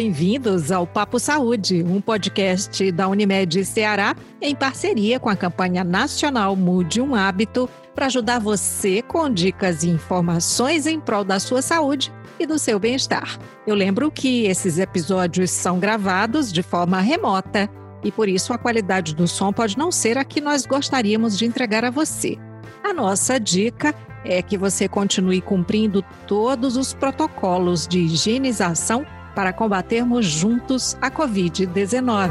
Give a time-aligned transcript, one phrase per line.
[0.00, 6.56] bem-vindos ao Papo Saúde, um podcast da Unimed Ceará em parceria com a campanha nacional
[6.56, 12.10] Mude um Hábito para ajudar você com dicas e informações em prol da sua saúde
[12.38, 13.38] e do seu bem-estar.
[13.66, 17.68] Eu lembro que esses episódios são gravados de forma remota
[18.02, 21.44] e por isso a qualidade do som pode não ser a que nós gostaríamos de
[21.44, 22.38] entregar a você.
[22.82, 23.94] A nossa dica
[24.24, 29.04] é que você continue cumprindo todos os protocolos de higienização
[29.40, 32.28] para combatermos juntos a Covid-19.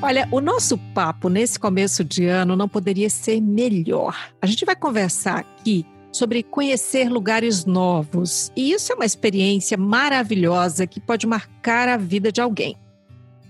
[0.00, 4.16] Olha, o nosso papo nesse começo de ano não poderia ser melhor.
[4.40, 8.52] A gente vai conversar aqui sobre conhecer lugares novos.
[8.54, 12.76] E isso é uma experiência maravilhosa que pode marcar a vida de alguém.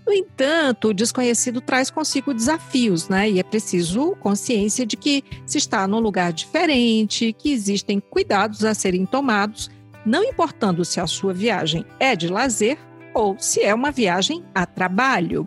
[0.09, 3.29] No entanto, o desconhecido traz consigo desafios, né?
[3.29, 8.73] E é preciso consciência de que se está num lugar diferente, que existem cuidados a
[8.73, 9.71] serem tomados,
[10.07, 12.79] não importando se a sua viagem é de lazer
[13.13, 15.47] ou se é uma viagem a trabalho.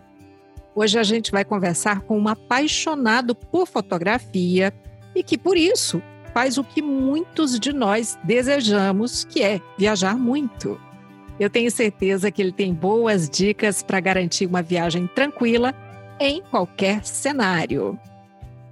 [0.76, 4.72] Hoje a gente vai conversar com um apaixonado por fotografia
[5.12, 6.00] e que, por isso,
[6.32, 10.80] faz o que muitos de nós desejamos, que é viajar muito.
[11.42, 15.74] Eu tenho certeza que ele tem boas dicas para garantir uma viagem tranquila
[16.20, 17.98] em qualquer cenário.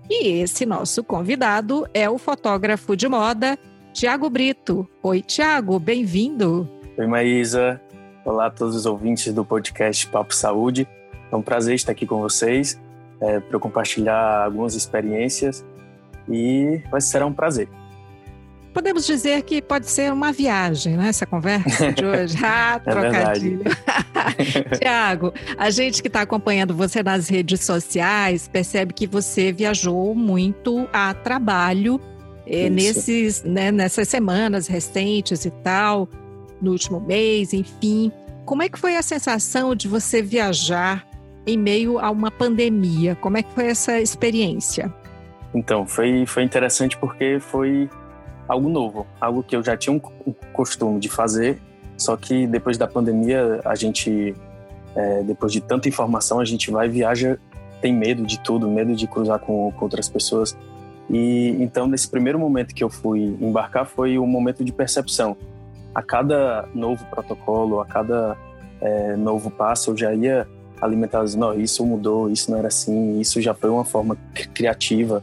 [0.08, 3.58] E esse nosso convidado é o fotógrafo de moda,
[3.92, 4.88] Tiago Brito.
[5.02, 6.70] Oi, Tiago, bem-vindo.
[6.96, 7.80] Oi, Maísa.
[8.24, 10.86] Olá a todos os ouvintes do podcast Papo Saúde.
[11.32, 12.80] É um prazer estar aqui com vocês
[13.20, 15.66] é, para compartilhar algumas experiências
[16.28, 17.68] e vai ser um prazer.
[18.72, 21.08] Podemos dizer que pode ser uma viagem, né?
[21.08, 22.36] Essa conversa de hoje.
[22.42, 23.62] Ah, é trocadilho.
[23.66, 30.14] É Tiago, a gente que está acompanhando você nas redes sociais percebe que você viajou
[30.14, 32.00] muito a trabalho
[32.46, 36.08] eh, nesses, né, nessas semanas recentes e tal,
[36.60, 38.12] no último mês, enfim.
[38.44, 41.06] Como é que foi a sensação de você viajar
[41.46, 43.14] em meio a uma pandemia?
[43.16, 44.92] Como é que foi essa experiência?
[45.54, 47.88] Então, foi, foi interessante porque foi
[48.50, 50.00] algo novo, algo que eu já tinha um
[50.52, 51.60] costume de fazer,
[51.96, 54.34] só que depois da pandemia, a gente,
[54.96, 57.38] é, depois de tanta informação, a gente vai viaja,
[57.80, 60.56] tem medo de tudo, medo de cruzar com, com outras pessoas.
[61.08, 65.36] E então, nesse primeiro momento que eu fui embarcar, foi um momento de percepção.
[65.94, 68.36] A cada novo protocolo, a cada
[68.80, 70.46] é, novo passo, eu já ia
[70.80, 74.16] alimentado, não, isso mudou, isso não era assim, isso já foi uma forma
[74.54, 75.22] criativa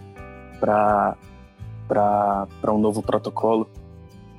[0.59, 1.15] para
[1.87, 3.69] para um novo protocolo.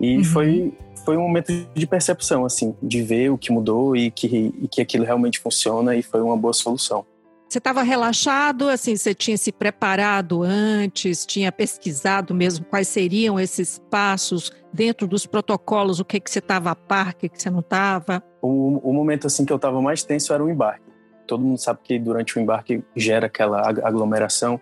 [0.00, 0.24] E uhum.
[0.24, 0.72] foi,
[1.04, 4.80] foi um momento de percepção, assim, de ver o que mudou e que, e que
[4.80, 7.04] aquilo realmente funciona e foi uma boa solução.
[7.48, 13.80] Você estava relaxado, assim, você tinha se preparado antes, tinha pesquisado mesmo quais seriam esses
[13.90, 17.48] passos dentro dos protocolos, o que que você estava a par, o que que você
[17.48, 18.22] não estava?
[18.42, 20.84] O, o momento assim que eu estava mais tenso era o embarque.
[21.26, 24.60] Todo mundo sabe que durante o embarque gera aquela aglomeração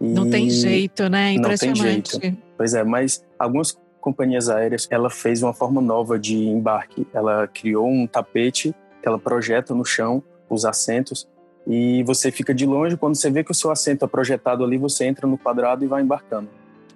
[0.00, 1.32] não tem jeito, né?
[1.32, 2.14] Impressionante.
[2.14, 2.42] Não tem jeito.
[2.56, 7.06] Pois é, mas algumas companhias aéreas, ela fez uma forma nova de embarque.
[7.12, 11.28] Ela criou um tapete que ela projeta no chão os assentos
[11.66, 12.96] e você fica de longe.
[12.96, 15.88] Quando você vê que o seu assento é projetado ali, você entra no quadrado e
[15.88, 16.48] vai embarcando.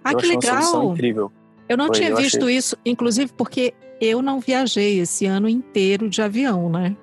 [0.03, 0.55] Ah, eu que legal!
[0.55, 1.33] Uma solução incrível.
[1.69, 2.57] Eu não Foi, tinha eu visto achei...
[2.57, 6.97] isso, inclusive porque eu não viajei esse ano inteiro de avião, né?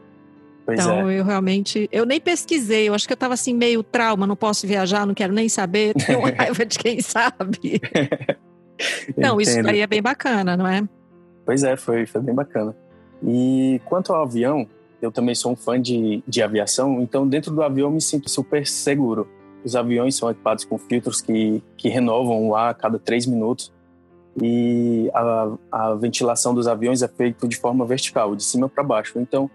[0.69, 1.19] Pois então, é.
[1.19, 1.89] eu realmente.
[1.91, 5.15] Eu nem pesquisei, eu acho que eu estava assim, meio trauma, não posso viajar, não
[5.15, 7.81] quero nem saber, tenho raiva de quem sabe.
[9.17, 10.87] não, isso aí é bem bacana, não é?
[11.43, 12.75] Pois é, foi, foi bem bacana.
[13.23, 14.67] E quanto ao avião,
[15.01, 18.29] eu também sou um fã de, de aviação, então dentro do avião eu me sinto
[18.29, 19.27] super seguro.
[19.65, 23.73] Os aviões são equipados com filtros que, que renovam o ar a cada três minutos
[24.41, 29.19] e a, a ventilação dos aviões é feita de forma vertical, de cima para baixo.
[29.19, 29.49] Então,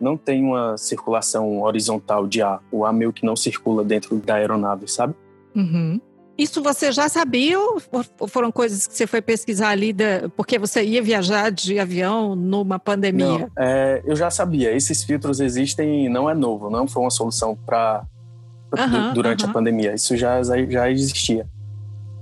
[0.00, 2.62] não tem uma circulação horizontal de ar.
[2.70, 5.14] O ar meio que não circula dentro da aeronave, sabe?
[5.54, 6.00] Uhum.
[6.38, 7.80] Isso você já sabia ou
[8.28, 12.78] foram coisas que você foi pesquisar ali, da, porque você ia viajar de avião numa
[12.78, 13.26] pandemia?
[13.40, 14.72] Não, é, eu já sabia.
[14.72, 18.06] Esses filtros existem, não é novo, não foi uma solução para
[18.72, 19.50] uhum, durante uhum.
[19.50, 19.94] a pandemia.
[19.94, 21.44] Isso já, já existia.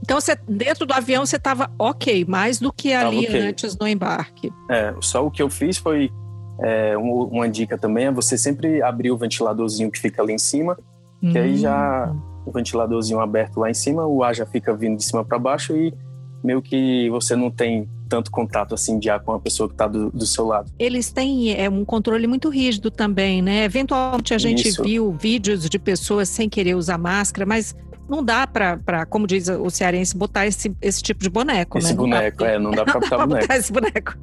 [0.02, 3.40] Então, você, dentro do avião, você estava ok, mais do que ali okay.
[3.40, 4.50] antes no embarque.
[4.70, 6.10] É, só o que eu fiz foi
[6.60, 10.76] é, uma dica também é você sempre abrir o ventiladorzinho que fica ali em cima,
[11.20, 11.42] que hum.
[11.42, 12.20] aí já hum.
[12.46, 15.76] o ventiladorzinho aberto lá em cima, o ar já fica vindo de cima para baixo
[15.76, 15.92] e
[16.42, 19.88] meio que você não tem tanto contato assim de ar com a pessoa que está
[19.88, 20.70] do, do, seu lado.
[20.78, 23.64] Eles têm é, um controle muito rígido também, né?
[23.64, 24.82] Eventualmente a gente Isso.
[24.82, 27.74] viu vídeos de pessoas sem querer usar máscara, mas
[28.08, 31.94] não dá para, como diz o cearense, botar esse, esse tipo de boneco, esse né?
[31.94, 33.40] boneco, não é, não dá para botar boneco.
[33.42, 34.14] botar esse boneco.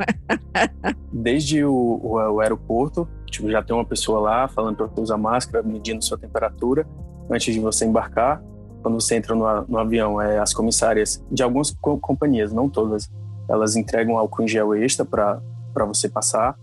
[1.12, 5.64] Desde o, o, o, aeroporto, tipo, já tem uma pessoa lá falando para usar máscara,
[5.64, 6.88] medindo sua temperatura
[7.30, 8.42] antes de você embarcar.
[8.82, 13.10] Quando você entra no, no avião, é, as comissárias de algumas co companhias, não todas,
[13.50, 15.42] elas entregam álcool em gel extra para
[15.86, 16.58] você passar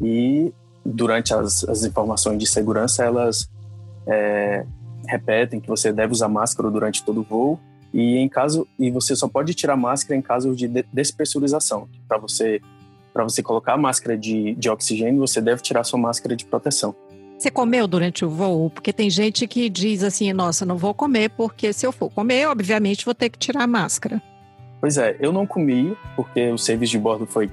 [0.00, 0.52] e
[0.84, 3.48] durante as, as informações de segurança elas
[4.06, 4.66] é,
[5.12, 7.60] repetem que você deve usar máscara durante todo o voo
[7.92, 12.60] e em caso e você só pode tirar máscara em caso de despressurização para você
[13.12, 16.94] para você colocar a máscara de, de oxigênio você deve tirar sua máscara de proteção
[17.38, 18.70] você comeu durante o voo?
[18.70, 22.46] Porque tem gente que diz assim, nossa, não vou comer porque se eu for comer,
[22.46, 24.22] obviamente vou ter que tirar a máscara.
[24.80, 27.50] Pois é, eu não comi porque o serviço de bordo foi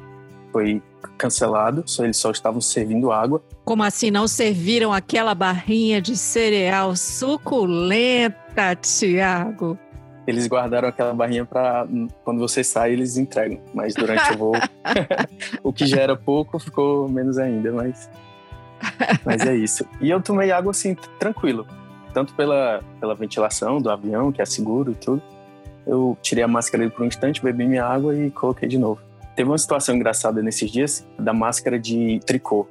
[0.51, 0.81] foi
[1.17, 3.41] cancelado, só eles só estavam servindo água.
[3.63, 9.77] Como assim não serviram aquela barrinha de cereal suculenta, Tiago?
[10.27, 11.87] Eles guardaram aquela barrinha para
[12.23, 14.53] quando você sai eles entregam, mas durante o voo
[15.63, 18.09] o que já era pouco ficou menos ainda, mas
[19.25, 19.85] mas é isso.
[19.99, 21.67] E eu tomei água assim tranquilo,
[22.13, 25.21] tanto pela pela ventilação do avião, que é seguro e tudo.
[25.85, 29.08] Eu tirei a máscara por um instante, bebi minha água e coloquei de novo.
[29.39, 32.67] Teve uma situação engraçada nesses dias da máscara de tricô,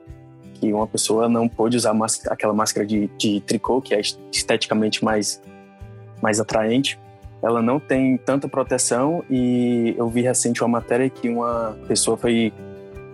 [0.52, 4.00] que uma pessoa não pôde usar máscara, aquela máscara de, de tricô, que é
[4.30, 5.40] esteticamente mais,
[6.20, 7.00] mais atraente.
[7.42, 12.52] Ela não tem tanta proteção e eu vi recente uma matéria que uma pessoa foi,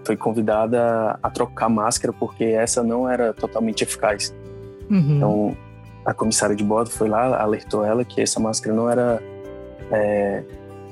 [0.04, 4.34] foi convidada a trocar máscara porque essa não era totalmente eficaz.
[4.90, 5.16] Uhum.
[5.16, 5.56] Então,
[6.04, 9.22] a comissária de bordo foi lá, alertou ela que essa máscara não era
[9.92, 10.42] é,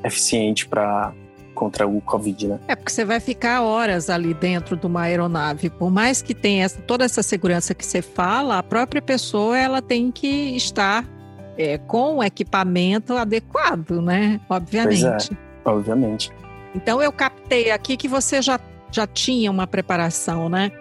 [0.04, 1.12] eficiente para
[1.54, 2.60] contra o Covid, né?
[2.68, 5.70] É, porque você vai ficar horas ali dentro de uma aeronave.
[5.70, 9.80] Por mais que tenha essa, toda essa segurança que você fala, a própria pessoa ela
[9.80, 11.06] tem que estar
[11.56, 14.40] é, com o equipamento adequado, né?
[14.48, 15.02] Obviamente.
[15.02, 16.32] Pois é, obviamente.
[16.74, 18.58] Então eu captei aqui que você já,
[18.90, 20.72] já tinha uma preparação, né?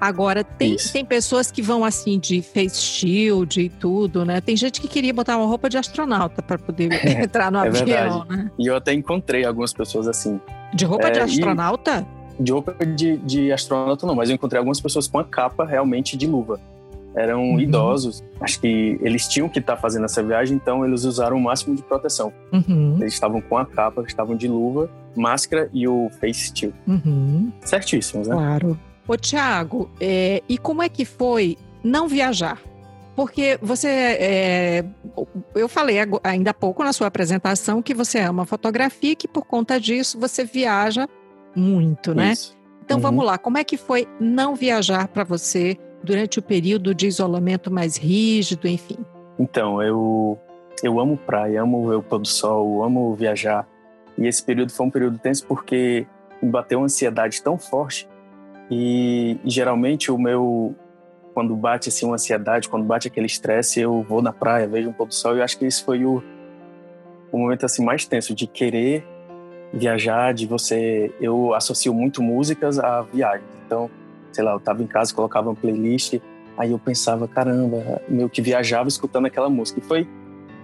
[0.00, 4.40] Agora, tem, tem pessoas que vão assim de face shield e tudo, né?
[4.40, 7.68] Tem gente que queria botar uma roupa de astronauta para poder é, entrar no é
[7.68, 8.28] avião, verdade.
[8.28, 8.50] né?
[8.58, 10.40] E eu até encontrei algumas pessoas assim.
[10.72, 12.06] De roupa é, de astronauta?
[12.38, 16.16] De roupa de, de astronauta não, mas eu encontrei algumas pessoas com a capa realmente
[16.16, 16.60] de luva.
[17.16, 17.60] Eram uhum.
[17.60, 21.40] idosos, acho que eles tinham que estar tá fazendo essa viagem, então eles usaram o
[21.40, 22.32] máximo de proteção.
[22.52, 22.98] Uhum.
[23.00, 26.76] Eles estavam com a capa, estavam de luva, máscara e o face shield.
[26.86, 27.50] Uhum.
[27.60, 28.36] Certíssimos, né?
[28.36, 28.78] Claro.
[29.08, 32.60] Ô, Tiago, é, e como é que foi não viajar?
[33.16, 34.84] Porque você, é,
[35.54, 39.46] eu falei ainda há pouco na sua apresentação que você ama fotografia e que por
[39.46, 41.08] conta disso você viaja
[41.56, 42.32] muito, né?
[42.32, 42.56] Isso.
[42.84, 43.02] Então uhum.
[43.02, 47.70] vamos lá, como é que foi não viajar para você durante o período de isolamento
[47.72, 48.98] mais rígido, enfim?
[49.38, 50.38] Então, eu,
[50.82, 53.66] eu amo praia, amo o pôr do sol, amo viajar.
[54.16, 56.06] E esse período foi um período tenso porque
[56.42, 58.06] me bateu uma ansiedade tão forte
[58.70, 60.74] e, geralmente o meu
[61.34, 64.92] quando bate assim uma ansiedade, quando bate aquele estresse, eu vou na praia, vejo um
[64.92, 66.20] pôr do sol e acho que esse foi o,
[67.30, 69.06] o momento assim mais tenso de querer
[69.72, 73.48] viajar, de você eu associo muito músicas a viagens.
[73.64, 73.88] Então,
[74.32, 76.18] sei lá, eu tava em casa, colocava uma playlist,
[76.56, 79.78] aí eu pensava, caramba, meio que viajava escutando aquela música.
[79.78, 80.08] E foi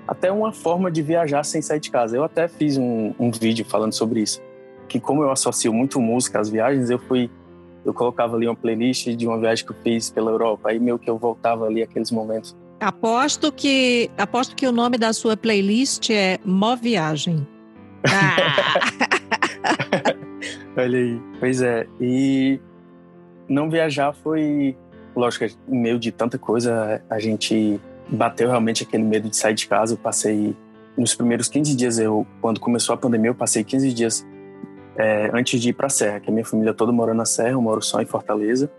[0.09, 2.17] até uma forma de viajar sem sair de casa.
[2.17, 4.43] Eu até fiz um, um vídeo falando sobre isso,
[4.89, 7.31] que como eu associo muito música às viagens, eu fui
[7.85, 10.71] eu colocava ali uma playlist de uma viagem que eu fiz pela Europa.
[10.71, 12.57] Aí meio que eu voltava ali aqueles momentos.
[12.81, 17.47] Aposto que aposto que o nome da sua playlist é Mó Viagem.
[18.07, 18.37] Ah.
[20.77, 21.21] Olha aí.
[21.39, 21.87] Pois é.
[22.01, 22.61] E
[23.49, 24.77] não viajar foi,
[25.15, 29.67] lógico, em meio de tanta coisa, a gente bateu realmente aquele medo de sair de
[29.67, 29.95] casa.
[29.95, 30.57] Eu passei
[30.97, 34.27] nos primeiros 15 dias, eu quando começou a pandemia, eu passei 15 dias
[34.97, 37.51] é, antes de ir para a Serra, que a minha família toda mora na Serra,
[37.51, 38.71] eu moro só em Fortaleza.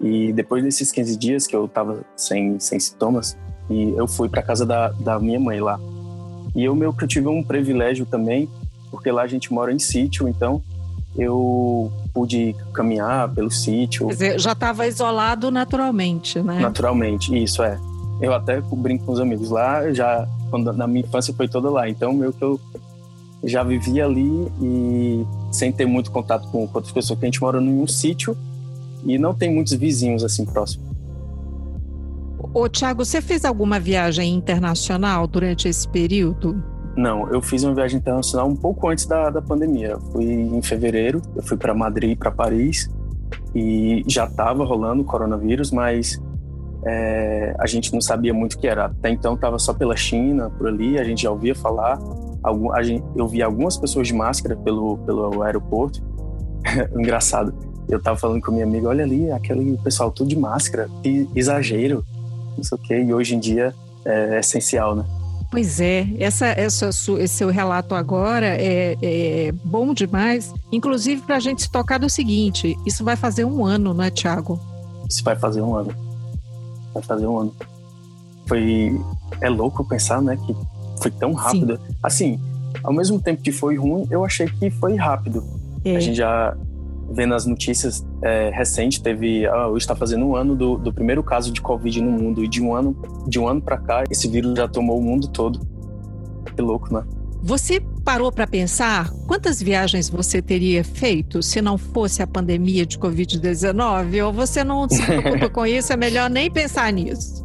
[0.00, 3.36] E depois desses 15 dias que eu tava sem, sem sintomas,
[3.68, 5.78] e eu fui para casa da, da minha mãe lá.
[6.54, 8.48] E eu meio que eu tive um privilégio também,
[8.90, 10.62] porque lá a gente mora em sítio, então
[11.16, 14.06] eu pude caminhar pelo sítio.
[14.08, 16.60] Quer dizer, já estava isolado naturalmente, né?
[16.60, 17.78] Naturalmente, isso é.
[18.20, 21.88] Eu até brinco com os amigos lá, já quando na minha infância foi toda lá,
[21.88, 22.60] então meio que eu
[23.44, 27.60] já vivia ali e sem ter muito contato com outras pessoas, porque a gente mora
[27.60, 28.36] num sítio
[29.04, 30.90] e não tem muitos vizinhos assim próximos.
[32.52, 36.62] Ô, Tiago, você fez alguma viagem internacional durante esse período?
[36.96, 39.90] Não, eu fiz uma viagem internacional um pouco antes da, da pandemia.
[39.90, 42.90] Eu fui em fevereiro, eu fui para Madrid, para Paris,
[43.54, 46.20] e já estava rolando o coronavírus, mas
[46.84, 48.86] é, a gente não sabia muito o que era.
[48.86, 51.98] Até então estava só pela China, por ali, a gente já ouvia falar.
[53.14, 56.02] Eu vi algumas pessoas de máscara pelo, pelo aeroporto.
[56.96, 57.54] Engraçado.
[57.88, 62.04] Eu estava falando com minha amiga, olha ali, aquele pessoal tudo de máscara, que exagero,
[62.56, 63.02] não sei o quê.
[63.02, 65.04] E hoje em dia é, é essencial, né?
[65.50, 71.40] Pois é, essa, essa, esse seu relato agora é, é bom demais, inclusive para a
[71.40, 74.60] gente se tocar do seguinte: isso vai fazer um ano, não é, Tiago?
[75.08, 75.92] Isso vai fazer um ano.
[76.94, 77.56] Vai fazer um ano.
[78.46, 78.96] Foi.
[79.40, 80.54] É louco pensar, né, que
[81.00, 81.76] foi tão rápido.
[81.76, 81.94] Sim.
[82.02, 82.40] Assim,
[82.82, 85.44] ao mesmo tempo que foi ruim, eu achei que foi rápido.
[85.84, 85.96] É.
[85.96, 86.56] A gente já
[87.12, 91.22] vendo as notícias é, recentes, teve ah, hoje está fazendo um ano do, do, primeiro
[91.24, 94.28] caso de Covid no mundo e de um ano de um ano para cá esse
[94.28, 95.60] vírus já tomou o mundo todo.
[96.54, 97.02] Que louco, né?
[97.42, 102.98] Você parou para pensar quantas viagens você teria feito se não fosse a pandemia de
[102.98, 104.26] Covid-19?
[104.26, 105.92] Ou você não se preocupa com isso?
[105.92, 107.44] É melhor nem pensar nisso?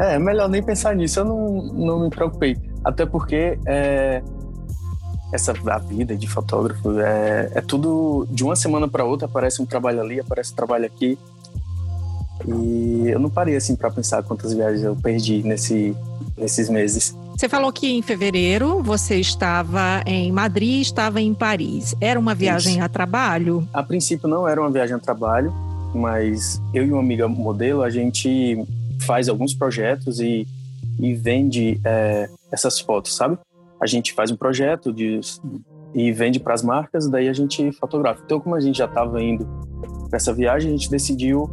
[0.00, 1.20] É, é melhor nem pensar nisso.
[1.20, 2.56] Eu não, não me preocupei.
[2.84, 4.22] Até porque é,
[5.32, 9.66] essa a vida de fotógrafo é, é tudo de uma semana para outra aparece um
[9.66, 11.18] trabalho ali aparece um trabalho aqui.
[12.46, 15.96] E eu não parei assim para pensar quantas viagens eu perdi nesse
[16.36, 17.16] nesses meses.
[17.36, 21.94] Você falou que em fevereiro você estava em Madrid estava em Paris.
[22.00, 22.84] Era uma viagem Isso.
[22.84, 23.66] a trabalho?
[23.72, 25.52] A princípio não era uma viagem a trabalho
[25.94, 28.58] mas eu e uma amiga modelo a gente
[29.00, 30.46] faz alguns projetos e,
[30.98, 33.38] e vende é, essas fotos sabe
[33.84, 35.20] a gente faz um projeto de,
[35.94, 38.22] e vende para as marcas, daí a gente fotografa.
[38.24, 39.46] Então, como a gente já estava indo
[40.08, 41.50] para essa viagem, a gente decidiu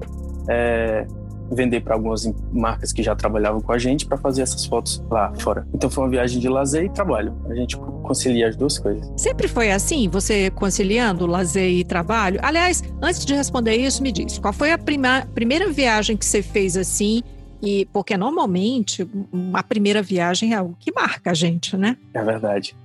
[0.47, 1.05] é,
[1.51, 5.33] vender para algumas marcas que já trabalhavam com a gente para fazer essas fotos lá
[5.39, 5.67] fora.
[5.73, 7.35] Então foi uma viagem de lazer e trabalho.
[7.49, 9.11] A gente concilia as duas coisas.
[9.17, 12.39] Sempre foi assim, você conciliando lazer e trabalho?
[12.41, 16.41] Aliás, antes de responder isso, me diz, qual foi a prima, primeira viagem que você
[16.41, 17.21] fez assim
[17.61, 19.07] e porque normalmente
[19.53, 21.95] a primeira viagem é algo que marca a gente, né?
[22.13, 22.75] É verdade.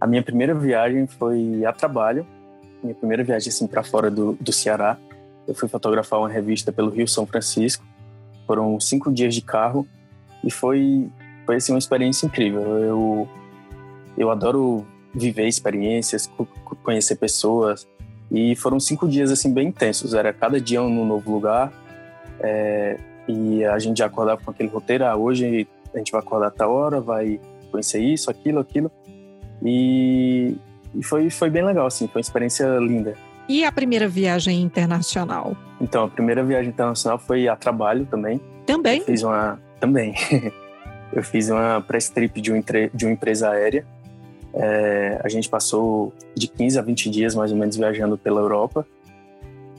[0.00, 2.26] A minha primeira viagem foi a trabalho.
[2.82, 4.98] Minha primeira viagem assim para fora do, do Ceará.
[5.46, 7.84] Eu fui fotografar uma revista pelo Rio São Francisco.
[8.46, 9.86] Foram cinco dias de carro
[10.44, 11.08] e foi
[11.46, 12.62] foi assim uma experiência incrível.
[12.78, 13.28] Eu
[14.16, 16.30] eu adoro viver experiências,
[16.82, 17.88] conhecer pessoas
[18.30, 20.12] e foram cinco dias assim bem intensos.
[20.12, 21.72] Era cada dia um novo lugar.
[22.40, 26.50] É, e a gente já acordava com aquele roteiro, ah, hoje a gente vai acordar
[26.50, 27.38] tal hora, vai
[27.70, 28.90] conhecer isso, aquilo, aquilo.
[29.62, 30.56] E,
[30.94, 33.14] e foi, foi bem legal, assim, foi uma experiência linda.
[33.48, 35.56] E a primeira viagem internacional?
[35.80, 38.40] Então, a primeira viagem internacional foi a trabalho também.
[38.66, 39.00] Também?
[39.00, 39.58] Eu fiz uma...
[39.80, 40.14] Também.
[41.12, 43.86] eu fiz uma press trip de, um, de uma empresa aérea.
[44.52, 48.86] É, a gente passou de 15 a 20 dias, mais ou menos, viajando pela Europa.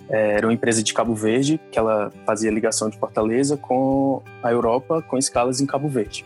[0.09, 4.51] É, era uma empresa de Cabo Verde, que ela fazia ligação de Fortaleza com a
[4.51, 6.25] Europa, com escalas em Cabo Verde.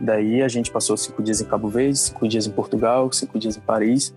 [0.00, 3.56] Daí a gente passou cinco dias em Cabo Verde, cinco dias em Portugal, cinco dias
[3.56, 4.14] em Paris.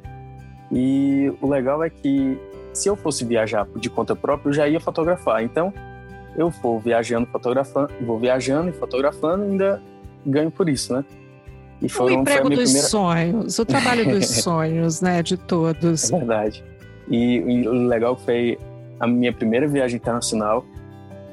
[0.71, 2.37] E o legal é que
[2.73, 5.41] se eu fosse viajar de conta própria, eu já ia fotografar.
[5.41, 5.73] Então,
[6.35, 9.81] eu vou viajando, fotografando, vou viajando e fotografando, e ainda
[10.25, 11.05] ganho por isso, né?
[11.81, 12.87] E foram, o emprego dos primeira...
[12.87, 16.11] sonhos, o trabalho dos sonhos, né, de todos.
[16.11, 16.63] É verdade.
[17.09, 18.57] E o legal foi
[19.00, 20.66] a minha primeira viagem internacional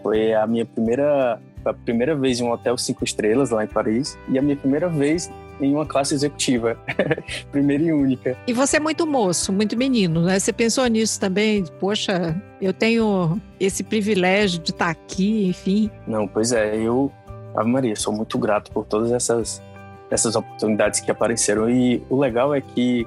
[0.02, 4.18] foi a minha primeira a primeira vez em um hotel cinco estrelas lá em Paris
[4.28, 5.30] e a minha primeira vez
[5.60, 6.76] em uma classe executiva,
[7.50, 8.36] primeira e única.
[8.46, 10.38] E você é muito moço, muito menino, né?
[10.38, 11.64] Você pensou nisso também?
[11.80, 15.90] Poxa, eu tenho esse privilégio de estar aqui, enfim.
[16.06, 17.10] Não, pois é, eu,
[17.56, 19.62] Ave Maria, sou muito grato por todas essas
[20.10, 23.06] essas oportunidades que apareceram e o legal é que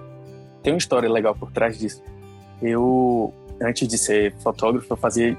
[0.62, 2.04] tem uma história legal por trás disso.
[2.62, 5.38] Eu antes de ser fotógrafo, eu fazia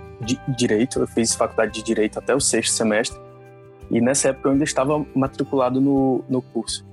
[0.48, 3.18] direito, eu fiz faculdade de direito até o sexto semestre.
[3.90, 6.86] E nessa época eu ainda estava matriculado no, no curso.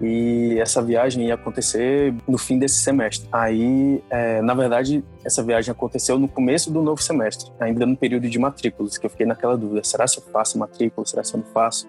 [0.00, 3.28] E essa viagem ia acontecer no fim desse semestre.
[3.30, 8.28] Aí, é, na verdade, essa viagem aconteceu no começo do novo semestre, ainda no período
[8.28, 11.38] de matrículas, que eu fiquei naquela dúvida: será se eu faço matrícula, será se eu
[11.38, 11.88] não faço?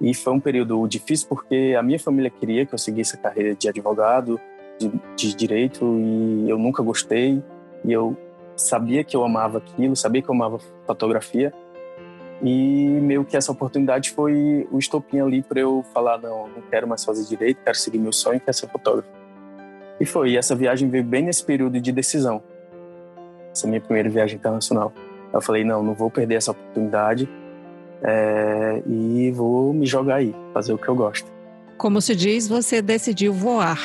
[0.00, 3.54] E foi um período difícil porque a minha família queria que eu seguisse a carreira
[3.54, 4.38] de advogado,
[4.78, 7.42] de, de direito, e eu nunca gostei.
[7.84, 8.16] E eu
[8.56, 11.52] sabia que eu amava aquilo, sabia que eu amava fotografia.
[12.42, 16.88] E meio que essa oportunidade foi o estopim ali para eu falar: não, não quero
[16.88, 19.08] mais fazer direito, quero seguir meu sonho, quero ser fotógrafo.
[20.00, 20.30] E foi.
[20.30, 22.42] E essa viagem veio bem nesse período de decisão.
[23.52, 24.92] Essa minha primeira viagem internacional.
[25.32, 27.28] Eu falei: não, não vou perder essa oportunidade
[28.02, 31.30] é, e vou me jogar aí, fazer o que eu gosto.
[31.78, 33.78] Como se diz, você decidiu voar.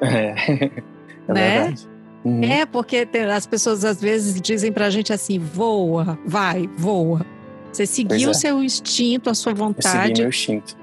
[0.00, 0.34] É,
[1.28, 1.60] é né?
[1.60, 1.89] verdade.
[2.24, 2.42] Uhum.
[2.44, 7.24] É, porque as pessoas às vezes dizem pra gente assim: voa, vai, voa.
[7.72, 8.34] Você seguiu o é.
[8.34, 9.96] seu instinto, a sua vontade.
[9.96, 10.80] Eu segui meu instinto.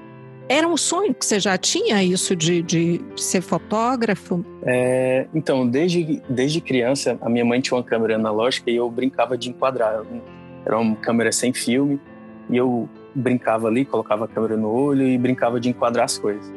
[0.48, 4.42] Era um sonho que você já tinha isso de, de, de ser fotógrafo?
[4.62, 9.36] É, então, desde, desde criança, a minha mãe tinha uma câmera analógica e eu brincava
[9.36, 10.02] de enquadrar.
[10.64, 12.00] Era uma câmera sem filme
[12.48, 16.50] e eu brincava ali, colocava a câmera no olho e brincava de enquadrar as coisas.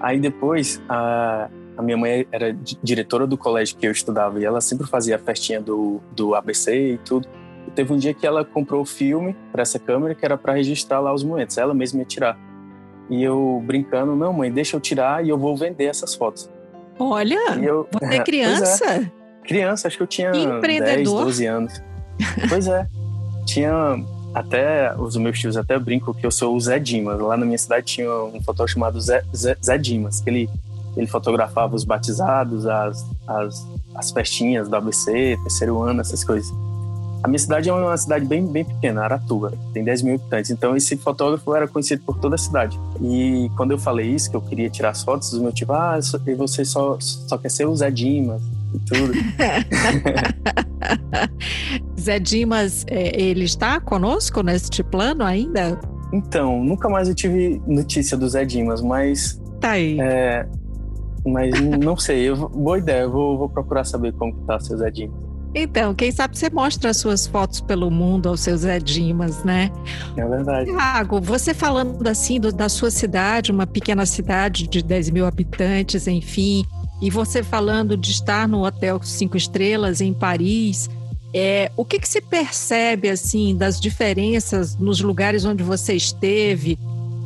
[0.00, 1.48] Aí depois, a,
[1.82, 5.18] a minha mãe era diretora do colégio que eu estudava e ela sempre fazia a
[5.18, 7.28] festinha do, do ABC e tudo.
[7.66, 10.54] E teve um dia que ela comprou o filme para essa câmera que era para
[10.54, 11.58] registrar lá os momentos.
[11.58, 12.38] Ela mesma ia tirar.
[13.10, 16.48] E eu brincando, não, mãe, deixa eu tirar e eu vou vender essas fotos.
[16.98, 18.84] Olha, eu, você é criança?
[18.86, 19.10] É,
[19.46, 21.82] criança, acho que eu tinha 10, 12 anos.
[22.48, 22.86] pois é.
[23.44, 23.96] Tinha
[24.32, 27.20] até os meus tios até brincam que eu sou o Zé Dimas.
[27.20, 30.50] Lá na minha cidade tinha um fotógrafo chamado Zé, Zé, Zé Dimas, que ele,
[30.96, 36.52] ele fotografava os batizados, as, as, as festinhas do ABC, terceiro ano, essas coisas.
[37.22, 40.50] A minha cidade é uma cidade bem, bem pequena, Aratuba, tem 10 mil habitantes.
[40.50, 42.76] Então, esse fotógrafo era conhecido por toda a cidade.
[43.00, 46.00] E quando eu falei isso, que eu queria tirar as fotos, o meu tipo, ah,
[46.26, 48.42] e você só, só quer ser o Zé Dimas
[48.74, 49.12] e tudo.
[52.00, 55.78] Zé Dimas, é, ele está conosco neste plano ainda?
[56.12, 59.40] Então, nunca mais eu tive notícia do Zé Dimas, mas.
[59.60, 59.96] Tá aí.
[60.00, 60.44] É,
[61.26, 64.90] mas não sei, eu, boa ideia, eu vou, vou procurar saber como está seu Zé
[64.90, 65.32] Dimas.
[65.54, 69.70] Então, quem sabe você mostra as suas fotos pelo mundo aos seus Edimas, né?
[70.16, 70.70] É verdade.
[70.70, 76.08] Tiago, você falando assim do, da sua cidade, uma pequena cidade de 10 mil habitantes,
[76.08, 76.64] enfim,
[77.02, 80.88] e você falando de estar no Hotel Cinco Estrelas em Paris,
[81.34, 86.78] é, o que, que se percebe assim das diferenças nos lugares onde você esteve?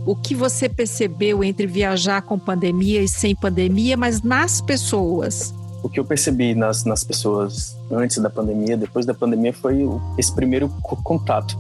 [0.07, 5.53] O que você percebeu entre viajar com pandemia e sem pandemia, mas nas pessoas?
[5.87, 9.87] o que eu percebi nas, nas pessoas antes da pandemia, depois da pandemia, foi
[10.19, 11.57] esse primeiro contato.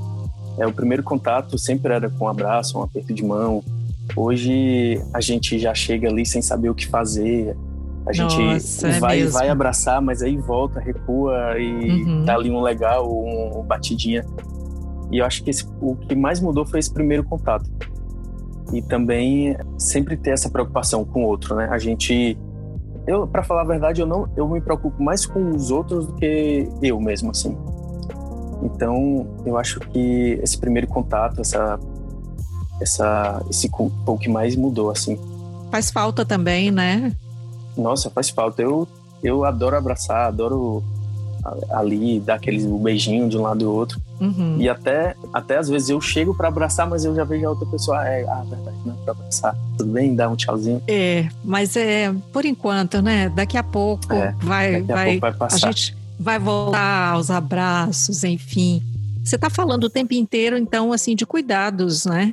[0.59, 3.62] É, o primeiro contato sempre era com um abraço, um aperto de mão.
[4.16, 7.57] Hoje a gente já chega ali sem saber o que fazer.
[8.07, 12.25] A gente Nossa, vai, é vai abraçar, mas aí volta, recua e uhum.
[12.25, 14.25] dá ali um legal, um, um batidinha.
[15.12, 17.71] E eu acho que esse, o que mais mudou foi esse primeiro contato.
[18.72, 21.68] E também sempre ter essa preocupação com o outro, né?
[21.70, 22.37] A gente
[23.07, 26.14] eu, para falar a verdade, eu não, eu me preocupo mais com os outros do
[26.14, 27.57] que eu mesmo, assim.
[28.62, 31.79] Então, eu acho que esse primeiro contato, essa,
[32.81, 35.16] essa, esse foi o que mais mudou, assim.
[35.70, 37.12] Faz falta também, né?
[37.76, 38.61] Nossa, faz falta.
[38.61, 38.88] Eu,
[39.22, 40.83] eu adoro abraçar, adoro
[41.71, 44.01] ali, dar aqueles um beijinho de um lado do outro.
[44.21, 44.57] Uhum.
[44.59, 47.67] E até, até às vezes eu chego para abraçar, mas eu já vejo a outra
[47.67, 49.57] pessoa, ah, é, ah, verdade, não é pra abraçar.
[49.77, 50.83] Tudo bem, dá um tchauzinho.
[50.89, 53.29] É, mas é por enquanto, né?
[53.29, 55.69] Daqui a pouco é, vai, vai, a pouco vai passar.
[55.69, 58.83] A gente vai voltar aos abraços, enfim.
[59.23, 62.33] Você está falando o tempo inteiro, então, assim, de cuidados, né?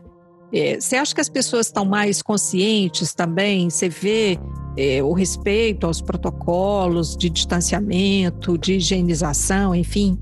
[0.54, 3.69] É, você acha que as pessoas estão mais conscientes também?
[3.69, 4.39] Você vê
[4.77, 10.17] é, o respeito aos protocolos de distanciamento, de higienização, enfim?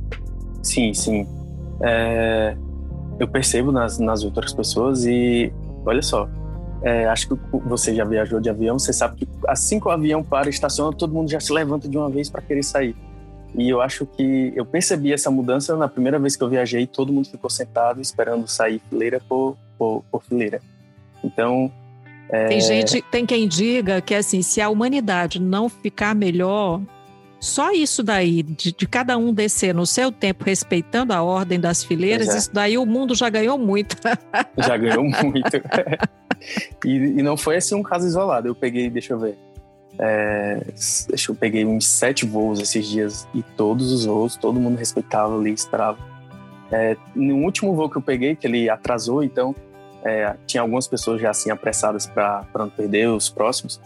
[0.62, 1.28] Sim, sim.
[1.82, 2.56] É,
[3.20, 5.52] eu percebo nas, nas outras pessoas e
[5.86, 6.28] olha só,
[6.84, 7.36] é, acho que
[7.66, 11.14] você já viajou de avião, você sabe que assim que o avião para, estaciona, todo
[11.14, 12.96] mundo já se levanta de uma vez para querer sair.
[13.54, 17.12] E eu acho que eu percebi essa mudança na primeira vez que eu viajei, todo
[17.12, 20.62] mundo ficou sentado esperando sair fileira por, por, por fileira.
[21.24, 21.72] Então,
[22.32, 22.48] é...
[22.48, 26.82] Tem gente, tem quem diga que assim, se a humanidade não ficar melhor,
[27.40, 31.84] só isso daí, de, de, cada um descer no seu tempo, respeitando a ordem das
[31.84, 32.38] fileiras, é.
[32.38, 33.98] isso daí o mundo já ganhou muito.
[34.58, 35.58] Já ganhou muito.
[36.86, 38.48] e, e, não foi assim um caso isolado.
[38.48, 39.38] Eu peguei, deixa eu ver.
[40.00, 40.62] É,
[41.28, 45.52] eu peguei uns sete voos esses dias e todos os voos, todo mundo respeitava ali,
[45.52, 45.98] esperava.
[46.72, 49.54] É, no último voo que eu peguei, que ele atrasou, então
[50.04, 53.80] é, tinha algumas pessoas já assim apressadas para não perder os próximos.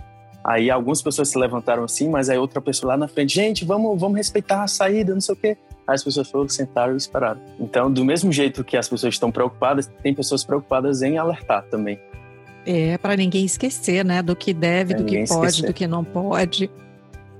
[0.44, 4.00] Aí algumas pessoas se levantaram assim, mas aí outra pessoa lá na frente, gente, vamos,
[4.00, 5.58] vamos respeitar a saída, não sei o quê.
[5.88, 7.42] Aí as pessoas foram, sentaram e esperaram.
[7.60, 12.00] Então, do mesmo jeito que as pessoas estão preocupadas, tem pessoas preocupadas em alertar também.
[12.66, 15.68] É, para ninguém esquecer, né, do que deve, do que pode, esquecer.
[15.68, 16.70] do que não pode.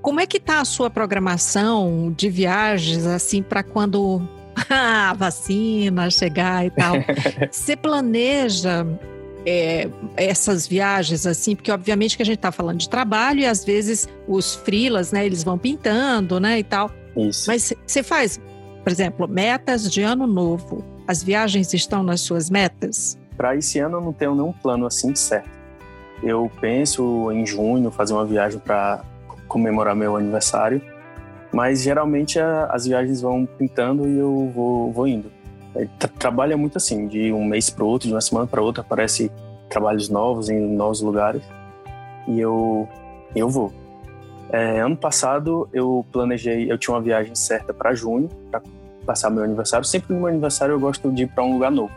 [0.02, 4.22] Como é que tá a sua programação de viagens, assim, para quando
[4.70, 6.94] a vacina chegar e tal.
[7.50, 8.86] Você planeja
[9.46, 13.64] é, essas viagens assim, porque obviamente que a gente está falando de trabalho e às
[13.64, 16.90] vezes os frilas, né, eles vão pintando, né, e tal.
[17.16, 17.44] Isso.
[17.46, 18.40] Mas você faz,
[18.82, 20.84] por exemplo, metas de ano novo.
[21.06, 23.16] As viagens estão nas suas metas?
[23.36, 25.48] Para esse ano eu não tenho nenhum plano assim certo.
[26.22, 29.04] eu penso em junho fazer uma viagem para
[29.46, 30.82] comemorar meu aniversário,
[31.56, 35.32] mas geralmente a, as viagens vão pintando e eu vou, vou indo.
[35.74, 35.86] É,
[36.18, 39.32] trabalha muito assim, de um mês para outro, de uma semana para outra, aparece
[39.70, 41.42] trabalhos novos em novos lugares
[42.28, 42.86] e eu
[43.34, 43.72] eu vou.
[44.52, 48.60] É, ano passado eu planejei, eu tinha uma viagem certa para junho, para
[49.06, 49.86] passar meu aniversário.
[49.86, 51.92] Sempre no meu aniversário eu gosto de ir para um lugar novo.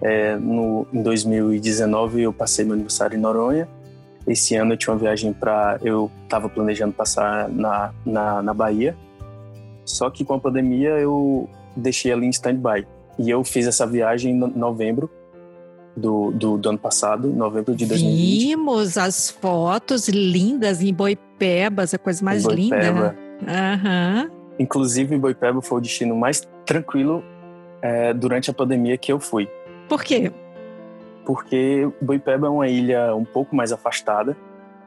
[0.00, 3.68] É, no, em 2019 eu passei meu aniversário em Noronha.
[4.28, 5.78] Esse ano eu tinha uma viagem para.
[5.82, 8.96] Eu estava planejando passar na, na, na Bahia.
[9.84, 12.86] Só que com a pandemia eu deixei ali em stand-by.
[13.18, 15.10] E eu fiz essa viagem em novembro
[15.96, 18.46] do, do, do, ano passado, novembro de 2020.
[18.46, 23.16] Vimos as fotos lindas em Boipeba, a coisa mais linda.
[23.40, 24.30] Uhum.
[24.58, 27.24] Inclusive, Boipeba foi o destino mais tranquilo
[27.82, 29.48] é, durante a pandemia que eu fui.
[29.88, 30.30] Por quê?
[31.28, 34.34] Porque Boipeba é uma ilha um pouco mais afastada,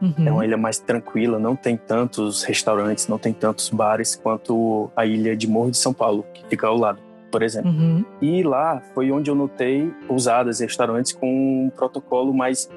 [0.01, 0.13] uhum.
[0.25, 5.05] é uma ilha mais tranquila, não tem tantos restaurantes, não tem tantos bares quanto a
[5.05, 6.97] ilha de Morro de São Paulo, que fica ao lado
[7.31, 7.71] por exemplo.
[7.71, 8.03] Uhum.
[8.21, 12.69] E lá foi onde eu notei pousadas e restaurantes com um protocolo mais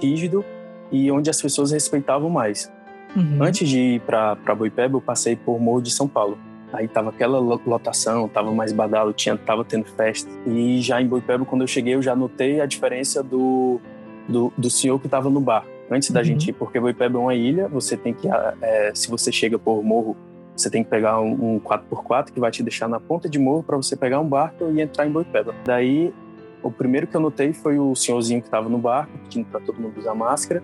[0.00, 0.44] rígido
[0.90, 2.70] e onde as pessoas respeitavam mais.
[3.16, 3.38] Uhum.
[3.40, 6.36] Antes de ir para Boipeba, eu passei por Morro de São Paulo.
[6.72, 10.30] Aí tava aquela lotação, tava mais badalo, tinha, tava tendo festa.
[10.46, 13.80] E já em Boipeba, quando eu cheguei, eu já notei a diferença do,
[14.28, 15.64] do, do senhor que estava no bar.
[15.90, 16.24] Antes da uhum.
[16.24, 18.26] gente ir, porque Boipeba é uma ilha, você tem que,
[18.62, 20.16] é, se você chega por Morro
[20.56, 23.62] você tem que pegar um, um 4x4 que vai te deixar na ponta de morro
[23.62, 25.54] para você pegar um barco e entrar em Boipeba.
[25.64, 26.12] Daí,
[26.62, 29.80] o primeiro que eu notei foi o senhorzinho que estava no barco, pedindo para todo
[29.80, 30.62] mundo usar máscara.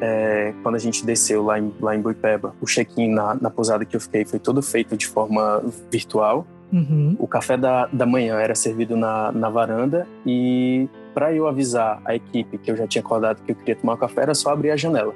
[0.00, 3.84] É, quando a gente desceu lá em, lá em Boipeba, o check-in na, na pousada
[3.84, 6.46] que eu fiquei foi todo feito de forma virtual.
[6.72, 7.16] Uhum.
[7.18, 12.14] O café da, da manhã era servido na, na varanda e para eu avisar a
[12.14, 14.76] equipe que eu já tinha acordado que eu queria tomar café, era só abrir a
[14.76, 15.14] janela.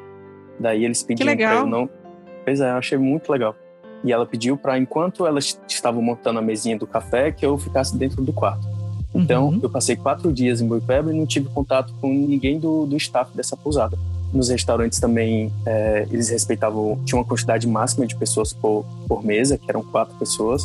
[0.58, 1.90] Daí eles pediram para eu não.
[2.44, 3.54] Pois é, eu achei muito legal.
[4.02, 7.96] E ela pediu para, enquanto elas estavam montando a mesinha do café, que eu ficasse
[7.98, 8.66] dentro do quarto.
[9.14, 9.60] Então, uhum.
[9.62, 13.36] eu passei quatro dias em Boipeba e não tive contato com ninguém do, do staff
[13.36, 13.98] dessa pousada.
[14.32, 19.58] Nos restaurantes também, é, eles respeitavam, tinha uma quantidade máxima de pessoas por, por mesa,
[19.58, 20.64] que eram quatro pessoas.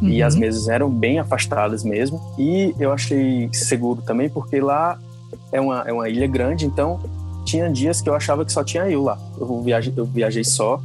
[0.00, 0.08] Uhum.
[0.08, 2.20] E as mesas eram bem afastadas mesmo.
[2.38, 4.98] E eu achei seguro também, porque lá
[5.52, 7.00] é uma, é uma ilha grande, então
[7.44, 9.18] tinha dias que eu achava que só tinha eu lá.
[9.38, 10.80] Eu viajei, eu viajei só,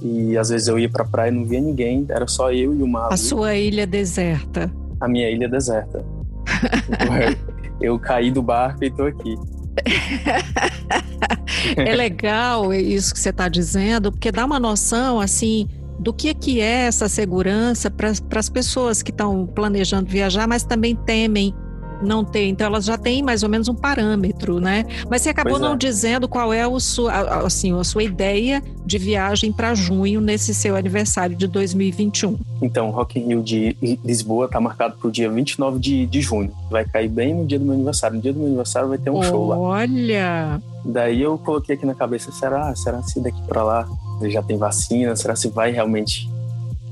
[0.00, 2.82] e às vezes eu ia pra praia e não via ninguém, era só eu e
[2.82, 3.12] o mar.
[3.12, 4.72] A sua ilha deserta.
[5.00, 6.04] A minha ilha deserta.
[7.80, 9.36] eu caí do barco e tô aqui.
[11.76, 16.60] é legal isso que você está dizendo, porque dá uma noção assim do que, que
[16.60, 21.54] é essa segurança para as pessoas que estão planejando viajar, mas também temem
[22.02, 22.46] não ter.
[22.48, 24.84] Então, elas já têm mais ou menos um parâmetro, né?
[25.08, 25.76] Mas você acabou não é.
[25.76, 27.12] dizendo qual é o sua,
[27.44, 32.36] assim, a sua ideia de viagem para junho nesse seu aniversário de 2021.
[32.60, 36.20] Então, o Rock in Rio de Lisboa está marcado para o dia 29 de, de
[36.20, 36.52] junho.
[36.70, 38.16] Vai cair bem no dia do meu aniversário.
[38.16, 39.28] No dia do meu aniversário vai ter um Olha.
[39.28, 39.58] show lá.
[39.58, 40.62] Olha!
[40.84, 42.74] Daí eu coloquei aqui na cabeça, será?
[42.74, 43.88] Será se daqui para lá
[44.22, 45.14] já tem vacina?
[45.16, 46.28] Será se vai realmente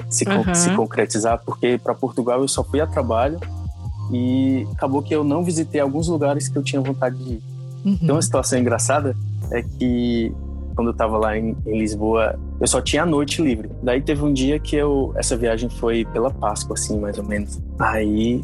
[0.09, 0.55] se, uhum.
[0.55, 1.41] se concretizar?
[1.45, 3.39] Porque para Portugal eu só fui a trabalho
[4.13, 7.43] e acabou que eu não visitei alguns lugares que eu tinha vontade de ir.
[7.85, 7.99] Uhum.
[8.03, 9.17] Então, uma situação engraçada
[9.51, 10.33] é que
[10.75, 13.71] quando eu estava lá em, em, Lisboa, eu só tinha a noite livre.
[13.83, 17.61] Daí teve um dia que eu essa viagem foi pela Páscoa assim, mais ou menos.
[17.79, 18.43] Aí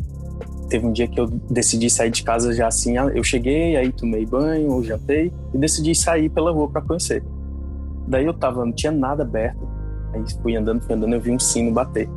[0.68, 4.26] teve um dia que eu decidi sair de casa já assim, eu cheguei, aí tomei
[4.26, 7.22] banho, jantei e decidi sair pela rua para conhecer.
[8.06, 9.66] Daí eu tava, não tinha nada aberto.
[10.12, 12.08] Aí fui andando, fui andando, eu vi um sino bater.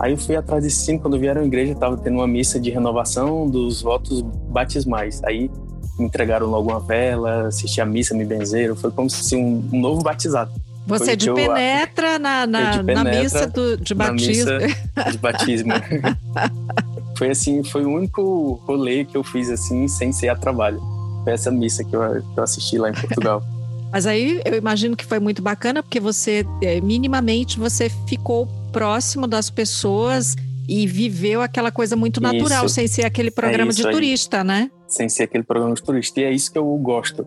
[0.00, 2.70] Aí eu fui atrás desse sino, quando vieram à igreja, estava tendo uma missa de
[2.70, 5.22] renovação dos votos batismais.
[5.24, 5.50] Aí
[5.98, 9.80] me entregaram logo uma vela, assisti a missa, me benzeram, foi como se um, um
[9.80, 10.50] novo batizado.
[10.86, 14.52] Você de penetra eu, na, na, de penetra na missa do, de batismo.
[15.10, 15.72] de batismo.
[17.18, 20.80] foi assim, foi o único rolê que eu fiz assim, sem ser a trabalho.
[21.24, 23.42] Foi essa missa que eu, que eu assisti lá em Portugal.
[23.92, 29.26] Mas aí eu imagino que foi muito bacana, porque você, é, minimamente, você ficou próximo
[29.26, 30.36] das pessoas
[30.68, 32.74] e viveu aquela coisa muito natural, isso.
[32.74, 34.70] sem ser aquele programa é de turista, né?
[34.86, 36.20] Sem ser aquele programa de turista.
[36.20, 37.26] E é isso que eu gosto.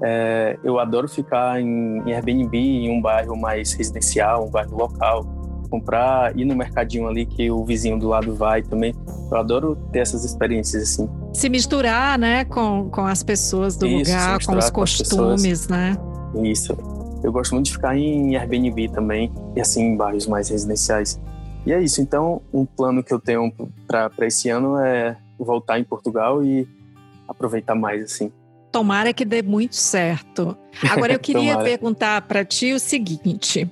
[0.00, 5.24] É, eu adoro ficar em, em Airbnb, em um bairro mais residencial, um bairro local,
[5.68, 8.94] comprar, ir no mercadinho ali que o vizinho do lado vai também.
[9.30, 11.08] Eu adoro ter essas experiências assim.
[11.32, 15.96] Se misturar, né, com, com as pessoas do isso, lugar, com os costumes, com né?
[16.42, 16.76] Isso.
[17.22, 21.20] Eu gosto muito de ficar em Airbnb também, e assim, em bairros mais residenciais.
[21.66, 22.00] E é isso.
[22.00, 23.52] Então, um plano que eu tenho
[23.86, 26.66] para esse ano é voltar em Portugal e
[27.26, 28.32] aproveitar mais, assim.
[28.70, 30.56] Tomara que dê muito certo.
[30.90, 33.68] Agora eu queria perguntar para ti o seguinte: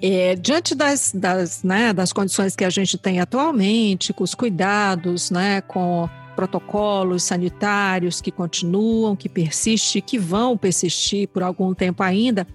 [0.00, 5.30] é, diante das, das, né, das condições que a gente tem atualmente, com os cuidados,
[5.30, 12.46] né, com protocolos sanitários que continuam, que persistem, que vão persistir por algum tempo ainda,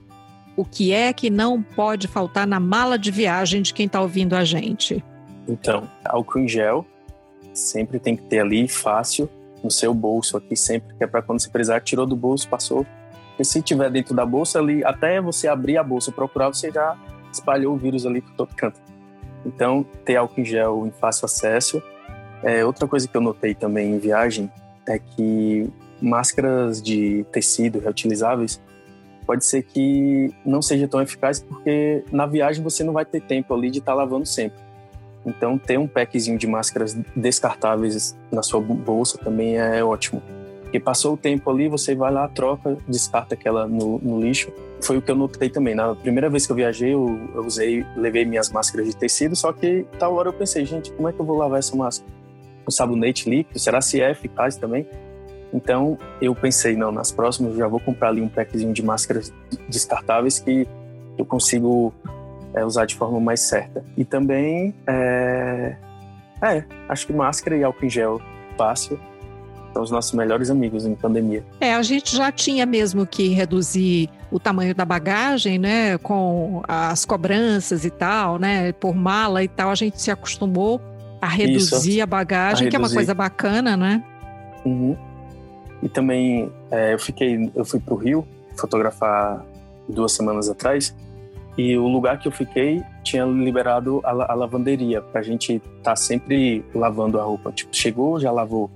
[0.56, 4.36] o que é que não pode faltar na mala de viagem de quem está ouvindo
[4.36, 5.04] a gente?
[5.48, 6.86] Então, álcool em gel
[7.54, 9.30] sempre tem que ter ali fácil
[9.64, 12.86] no seu bolso aqui sempre, que é para quando você precisar, tirou do bolso, passou.
[13.30, 16.98] Porque se tiver dentro da bolsa ali, até você abrir a bolsa procurar, você já
[17.32, 18.80] espalhou o vírus ali por todo canto.
[19.46, 21.82] Então, ter álcool em gel em fácil acesso.
[22.44, 24.52] É, outra coisa que eu notei também em viagem
[24.88, 25.70] é que
[26.02, 28.60] máscaras de tecido reutilizáveis
[29.26, 33.54] pode ser que não seja tão eficaz porque na viagem você não vai ter tempo
[33.54, 34.60] ali de estar tá lavando sempre.
[35.26, 40.22] Então, ter um packzinho de máscaras descartáveis na sua bolsa também é ótimo.
[40.64, 44.52] Porque passou o tempo ali, você vai lá, troca, descarta aquela no, no lixo.
[44.82, 45.76] Foi o que eu notei também.
[45.76, 49.52] Na primeira vez que eu viajei, eu, eu usei, levei minhas máscaras de tecido, só
[49.54, 52.10] que tal hora eu pensei, gente, como é que eu vou lavar essa máscara?
[52.64, 53.60] Com sabonete líquido?
[53.60, 54.88] Será se é eficaz também?
[55.54, 59.34] Então, eu pensei, não, nas próximas eu já vou comprar ali um packzinho de máscaras
[59.68, 60.68] descartáveis que
[61.18, 61.94] eu consigo
[62.54, 63.84] é, usar de forma mais certa.
[63.98, 65.76] E também, é,
[66.42, 68.22] é, acho que máscara e álcool em gel
[68.58, 69.00] fácil
[69.74, 71.44] são os nossos melhores amigos em pandemia.
[71.60, 77.06] É, a gente já tinha mesmo que reduzir o tamanho da bagagem, né, com as
[77.06, 80.82] cobranças e tal, né, por mala e tal, a gente se acostumou
[81.22, 84.04] a reduzir Isso, a bagagem, a que é uma coisa bacana, né?
[84.66, 84.98] Uhum.
[85.82, 89.44] E também é, eu fiquei, eu fui para o Rio fotografar
[89.88, 90.96] duas semanas atrás
[91.58, 95.92] e o lugar que eu fiquei tinha liberado a, a lavanderia para a gente estar
[95.92, 97.52] tá sempre lavando a roupa.
[97.52, 98.70] Tipo, chegou, já lavou.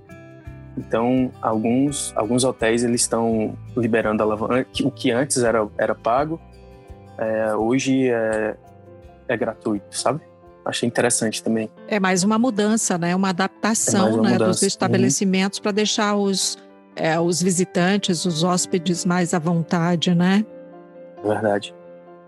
[0.77, 6.39] Então, alguns, alguns hotéis eles estão liberando a lavanda, o que antes era, era pago,
[7.17, 8.57] é, hoje é,
[9.27, 10.19] é gratuito, sabe?
[10.65, 11.69] Achei interessante também.
[11.87, 13.15] É mais uma mudança, né?
[13.15, 14.51] Uma adaptação é uma né, mudança.
[14.51, 15.63] dos estabelecimentos uhum.
[15.63, 16.57] para deixar os,
[16.95, 20.45] é, os visitantes, os hóspedes mais à vontade, né?
[21.23, 21.73] Verdade.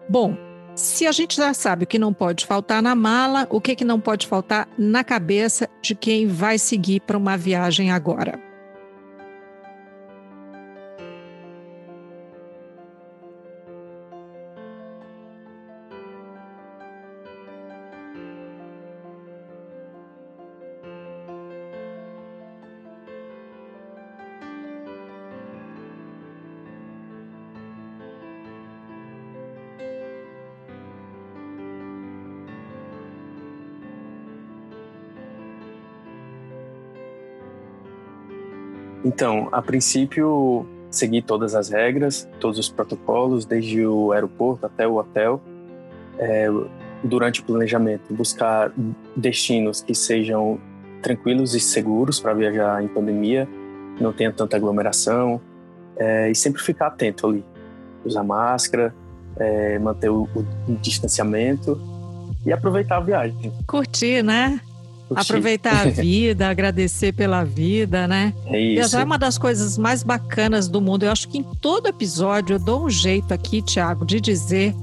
[0.10, 0.36] Bom,
[0.76, 3.86] se a gente já sabe o que não pode faltar na mala, o que, que
[3.86, 8.47] não pode faltar na cabeça de quem vai seguir para uma viagem agora?
[39.08, 44.98] Então, a princípio, seguir todas as regras, todos os protocolos, desde o aeroporto até o
[44.98, 45.42] hotel.
[46.20, 46.50] É,
[47.02, 48.70] durante o planejamento, buscar
[49.16, 50.60] destinos que sejam
[51.02, 53.48] tranquilos e seguros para viajar em pandemia,
[53.98, 55.40] não tenha tanta aglomeração,
[55.96, 57.46] é, e sempre ficar atento ali.
[58.04, 58.94] Usar máscara,
[59.38, 61.80] é, manter o, o distanciamento
[62.46, 63.54] e aproveitar a viagem.
[63.66, 64.60] Curtir, né?
[65.16, 68.34] Aproveitar a vida, agradecer pela vida, né?
[68.46, 68.76] É isso.
[68.76, 71.04] Viajar é uma das coisas mais bacanas do mundo.
[71.04, 74.74] Eu acho que em todo episódio eu dou um jeito aqui, Tiago, de dizer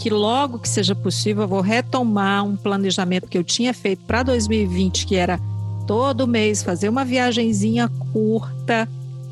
[0.00, 4.22] que logo que seja possível eu vou retomar um planejamento que eu tinha feito para
[4.22, 5.38] 2020, que era
[5.86, 8.88] todo mês fazer uma viagenzinha curta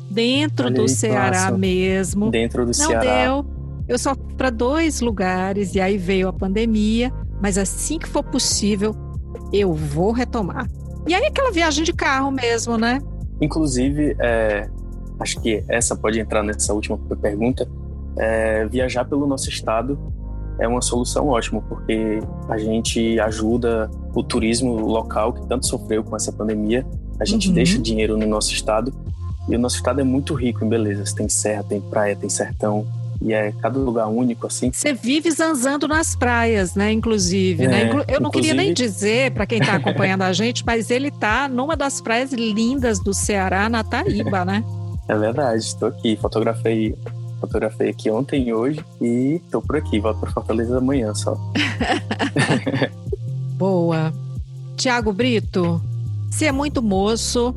[0.09, 2.29] dentro Olha do aí, Ceará mesmo.
[2.31, 3.23] Dentro do Não Ceará.
[3.23, 3.45] deu.
[3.87, 8.23] Eu só fui para dois lugares e aí veio a pandemia, mas assim que for
[8.23, 8.95] possível,
[9.51, 10.67] eu vou retomar.
[11.07, 13.01] E aí aquela viagem de carro mesmo, né?
[13.39, 14.69] Inclusive, é,
[15.19, 17.67] acho que essa pode entrar nessa última pergunta.
[18.17, 19.97] É, viajar pelo nosso estado
[20.59, 26.15] é uma solução ótima, porque a gente ajuda o turismo local que tanto sofreu com
[26.15, 26.85] essa pandemia.
[27.19, 27.53] A gente uhum.
[27.53, 28.93] deixa dinheiro no nosso estado
[29.49, 31.13] e o nosso estado é muito rico em belezas.
[31.13, 32.85] Tem serra, tem praia, tem sertão,
[33.21, 34.71] e é cada lugar único assim.
[34.73, 36.91] Você vive zanzando nas praias, né?
[36.91, 37.81] Inclusive, né?
[37.81, 38.03] é, né?
[38.07, 38.31] Eu não inclusive...
[38.31, 42.33] queria nem dizer para quem está acompanhando a gente, mas ele está numa das praias
[42.33, 44.63] lindas do Ceará, na Taíba, né?
[45.07, 46.95] É verdade, estou aqui, fotografei
[47.39, 51.35] fotografei aqui ontem e hoje e estou por aqui, volto para Fortaleza amanhã só.
[53.57, 54.13] Boa.
[54.77, 55.81] Tiago Brito,
[56.29, 57.53] você é muito moço,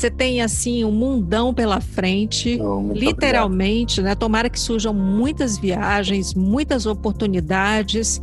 [0.00, 2.60] você tem assim um mundão pela frente,
[2.92, 4.14] literalmente, obrigado.
[4.14, 4.14] né?
[4.14, 8.20] Tomara que surjam muitas viagens, muitas oportunidades.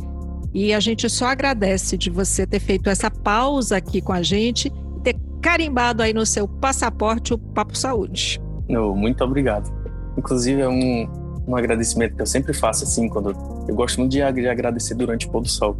[0.54, 4.72] E a gente só agradece de você ter feito essa pausa aqui com a gente
[4.96, 8.40] e ter carimbado aí no seu passaporte o Papo Saúde.
[8.94, 9.70] Muito obrigado.
[10.16, 11.06] Inclusive, é um,
[11.46, 13.36] um agradecimento que eu sempre faço, assim, quando
[13.68, 15.76] eu gosto muito de, de agradecer durante o pôr do sol.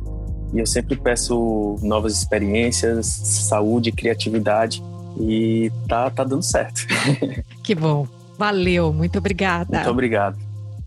[0.52, 4.82] E eu sempre peço novas experiências, saúde, criatividade
[5.18, 6.86] e tá, tá dando certo.
[7.62, 8.06] Que bom.
[8.38, 9.76] Valeu, muito obrigada.
[9.76, 10.38] Muito obrigado.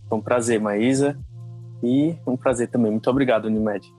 [0.08, 1.18] Foi um prazer, Maísa.
[1.84, 2.92] E um prazer também.
[2.92, 3.92] Muito obrigado, Unimed.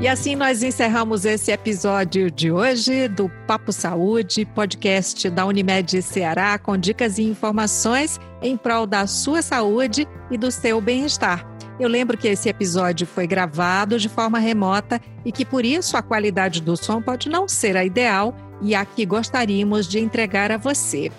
[0.00, 6.58] E assim nós encerramos esse episódio de hoje do Papo Saúde, podcast da Unimed Ceará,
[6.58, 11.46] com dicas e informações em prol da sua saúde e do seu bem-estar.
[11.78, 16.02] Eu lembro que esse episódio foi gravado de forma remota e que por isso a
[16.02, 20.56] qualidade do som pode não ser a ideal e a que gostaríamos de entregar a
[20.56, 21.12] você.